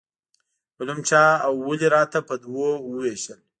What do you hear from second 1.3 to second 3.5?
او ولې راته په دوو وویشل.